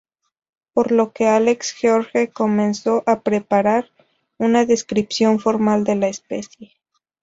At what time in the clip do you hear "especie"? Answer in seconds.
6.07-6.71